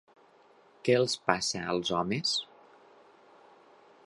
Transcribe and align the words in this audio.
Què 0.87 0.95
els 1.01 1.13
passa, 1.29 1.61
als 1.75 1.93
homes? 1.99 2.35